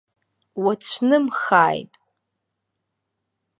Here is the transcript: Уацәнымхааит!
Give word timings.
Уацәнымхааит! 0.63 1.91